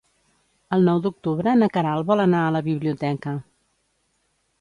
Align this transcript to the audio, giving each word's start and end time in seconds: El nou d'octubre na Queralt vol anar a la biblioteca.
El 0.77 0.87
nou 0.91 1.01
d'octubre 1.03 1.53
na 1.63 1.67
Queralt 1.75 2.07
vol 2.07 2.23
anar 2.23 2.39
a 2.45 2.55
la 2.57 2.63
biblioteca. 2.69 3.35